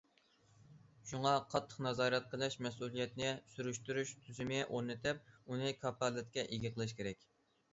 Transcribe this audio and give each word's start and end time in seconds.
شۇڭا 1.09 1.33
قاتتىق 1.53 1.83
نازارەت 1.87 2.31
قىلىش، 2.31 2.57
مەسئۇلىيەتنى 2.67 3.35
سۈرۈشتۈرۈش 3.57 4.15
تۈزۈمى 4.25 4.63
ئورنىتىپ، 4.65 5.23
ئۇنى 5.45 5.71
كاپالەتكە 5.85 6.49
ئىگە 6.49 6.73
قىلىش 6.79 6.97
كېرەك. 7.03 7.31